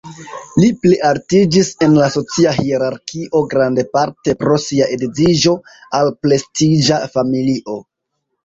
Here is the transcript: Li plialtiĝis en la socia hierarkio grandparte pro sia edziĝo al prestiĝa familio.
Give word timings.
Li 0.61 0.67
plialtiĝis 0.85 1.69
en 1.87 1.97
la 2.03 2.07
socia 2.15 2.53
hierarkio 2.61 3.41
grandparte 3.53 4.35
pro 4.41 4.57
sia 4.65 4.89
edziĝo 4.97 5.55
al 6.01 6.11
prestiĝa 6.25 7.03
familio. 7.17 7.79